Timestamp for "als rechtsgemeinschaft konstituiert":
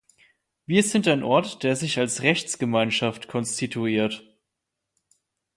1.99-4.23